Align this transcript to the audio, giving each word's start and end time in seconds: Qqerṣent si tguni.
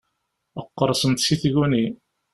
Qqerṣent 0.67 1.23
si 1.25 1.35
tguni. 1.41 1.85